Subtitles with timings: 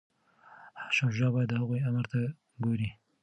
[0.95, 2.19] شاه شجاع باید د هغوی امر ته
[2.63, 2.89] ګوري.